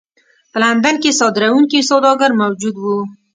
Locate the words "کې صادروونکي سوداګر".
1.03-2.31